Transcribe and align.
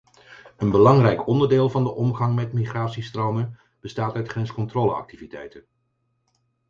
Een 0.57 0.69
belangrijk 0.71 1.27
onderdeel 1.27 1.69
van 1.69 1.83
de 1.83 1.89
omgang 1.93 2.35
met 2.35 2.53
migratiestromen 2.53 3.59
bestaat 3.81 4.15
uit 4.15 4.27
grenscontroleactiviteiten. 4.29 5.65